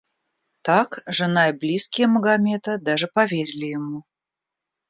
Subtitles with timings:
[0.69, 4.03] Так, жена и близкие Магомета даже поверили ему.